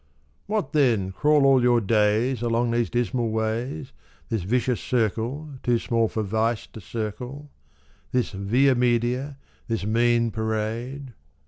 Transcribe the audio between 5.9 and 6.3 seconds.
for